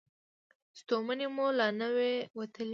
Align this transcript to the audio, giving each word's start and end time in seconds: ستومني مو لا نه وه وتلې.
ستومني 0.79 1.27
مو 1.35 1.45
لا 1.57 1.67
نه 1.79 1.87
وه 1.95 2.11
وتلې. 2.37 2.69